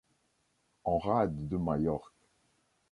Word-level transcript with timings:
En 0.83 0.97
rade 0.97 1.47
de 1.47 1.57
Majorque. 1.57 2.11